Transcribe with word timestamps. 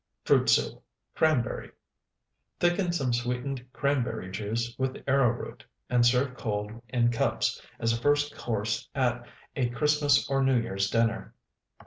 FRUIT 0.25 0.49
SOUP 0.49 0.83
(CRANBERRY) 1.13 1.69
Thicken 2.59 2.91
some 2.91 3.13
sweetened 3.13 3.63
cranberry 3.71 4.31
juice 4.31 4.73
with 4.79 4.97
arrowroot, 5.07 5.63
and 5.91 6.03
serve 6.03 6.35
cold 6.35 6.71
in 6.89 7.11
cups, 7.11 7.61
as 7.77 7.93
a 7.93 8.01
first 8.01 8.35
course 8.35 8.89
at 8.95 9.27
a 9.55 9.69
Christmas 9.69 10.27
or 10.27 10.41
New 10.43 10.59
Year's 10.59 10.89
dinner. 10.89 11.35